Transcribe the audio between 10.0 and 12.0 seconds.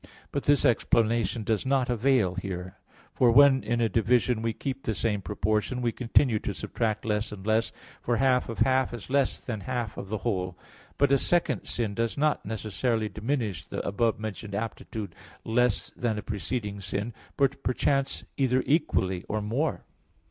the whole. But a second sin